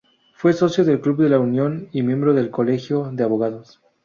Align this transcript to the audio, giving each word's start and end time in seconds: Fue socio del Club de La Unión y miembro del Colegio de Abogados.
Fue 0.33 0.51
socio 0.53 0.83
del 0.83 0.99
Club 0.99 1.17
de 1.21 1.29
La 1.29 1.37
Unión 1.37 1.89
y 1.91 2.01
miembro 2.01 2.33
del 2.33 2.49
Colegio 2.49 3.11
de 3.13 3.23
Abogados. 3.23 3.79